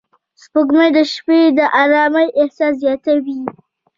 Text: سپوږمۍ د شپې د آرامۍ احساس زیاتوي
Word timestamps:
سپوږمۍ 0.41 0.89
د 0.97 0.99
شپې 1.13 1.39
د 1.57 1.59
آرامۍ 1.81 2.27
احساس 2.41 2.73
زیاتوي 2.83 3.39